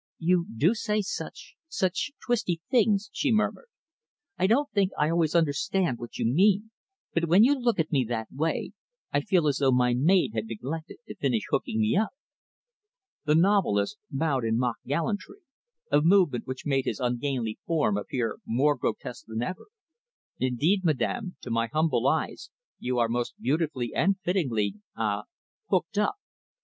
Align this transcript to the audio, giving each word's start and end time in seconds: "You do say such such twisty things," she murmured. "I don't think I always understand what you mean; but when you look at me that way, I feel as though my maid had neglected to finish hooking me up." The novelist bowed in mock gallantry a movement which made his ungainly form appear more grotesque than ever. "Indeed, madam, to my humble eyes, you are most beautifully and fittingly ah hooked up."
"You 0.17 0.47
do 0.57 0.73
say 0.73 1.03
such 1.03 1.53
such 1.67 2.09
twisty 2.25 2.59
things," 2.71 3.11
she 3.13 3.31
murmured. 3.31 3.67
"I 4.35 4.47
don't 4.47 4.67
think 4.71 4.89
I 4.97 5.11
always 5.11 5.35
understand 5.35 5.99
what 5.99 6.17
you 6.17 6.25
mean; 6.25 6.71
but 7.13 7.27
when 7.27 7.43
you 7.43 7.53
look 7.53 7.77
at 7.79 7.91
me 7.91 8.03
that 8.05 8.31
way, 8.31 8.71
I 9.13 9.21
feel 9.21 9.47
as 9.47 9.57
though 9.57 9.71
my 9.71 9.93
maid 9.93 10.31
had 10.33 10.47
neglected 10.47 10.97
to 11.07 11.13
finish 11.13 11.43
hooking 11.51 11.81
me 11.81 11.95
up." 11.95 12.09
The 13.25 13.35
novelist 13.35 13.99
bowed 14.09 14.43
in 14.43 14.57
mock 14.57 14.77
gallantry 14.87 15.41
a 15.91 16.01
movement 16.01 16.47
which 16.47 16.65
made 16.65 16.85
his 16.85 16.99
ungainly 16.99 17.59
form 17.67 17.95
appear 17.95 18.37
more 18.43 18.75
grotesque 18.75 19.25
than 19.27 19.43
ever. 19.43 19.67
"Indeed, 20.39 20.83
madam, 20.83 21.35
to 21.41 21.51
my 21.51 21.67
humble 21.71 22.07
eyes, 22.07 22.49
you 22.79 22.97
are 22.97 23.07
most 23.07 23.35
beautifully 23.39 23.93
and 23.93 24.19
fittingly 24.21 24.77
ah 24.95 25.25
hooked 25.69 25.99
up." 25.99 26.15